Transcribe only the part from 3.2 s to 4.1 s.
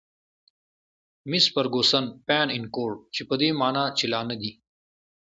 په دې مانا چې